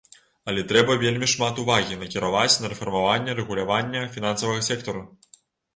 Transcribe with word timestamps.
Але 0.51 0.61
трэба 0.71 0.95
вельмі 1.03 1.27
шмат 1.33 1.61
увагі 1.65 1.99
накіраваць 2.05 2.59
на 2.65 2.73
рэфармаванне 2.75 3.39
рэгулявання 3.43 4.01
фінансавага 4.19 4.69
сектару. 4.73 5.11